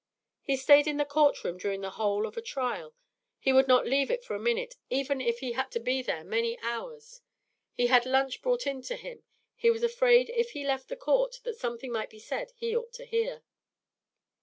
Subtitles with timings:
[0.41, 2.95] He stayed in the court room during the whole of a trial.
[3.37, 6.57] He would not leave it for a minute, even if he had been there many
[6.61, 7.21] hours.
[7.75, 9.21] He had lunch brought in to him.
[9.55, 12.93] He was afraid if he left the court that something might be said he ought
[12.93, 13.43] to hear.